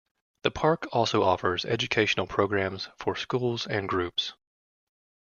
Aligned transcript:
The 0.41 0.49
park 0.49 0.87
also 0.91 1.21
offers 1.21 1.63
educational 1.63 2.25
programs 2.25 2.89
for 2.97 3.15
schools 3.15 3.67
and 3.67 3.87
groups. 3.87 4.33